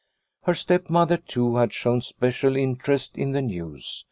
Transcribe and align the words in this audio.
Her 0.45 0.55
stepmother, 0.55 1.17
too, 1.17 1.57
had 1.57 1.73
shown 1.75 2.01
special 2.01 2.55
interest 2.55 3.15
in 3.19 3.33
the 3.33 3.41
news. 3.43 3.99